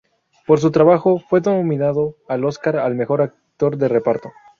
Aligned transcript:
Por 0.47 0.59
su 0.59 0.71
trabajo 0.71 1.19
fue 1.19 1.41
nominado 1.41 2.15
al 2.27 2.43
Oscar 2.45 2.77
al 2.77 2.95
mejor 2.95 3.21
actor 3.21 3.77
de 3.77 3.87
reparto. 3.87 4.31